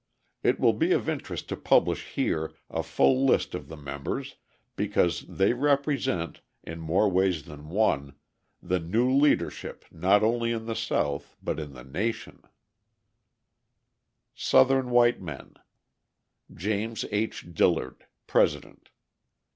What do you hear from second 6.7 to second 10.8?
more ways than one, the new leadership not only in the